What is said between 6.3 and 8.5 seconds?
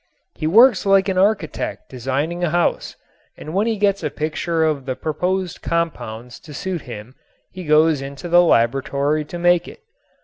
to suit him he goes into the